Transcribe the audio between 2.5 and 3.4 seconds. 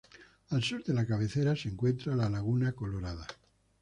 Colorada.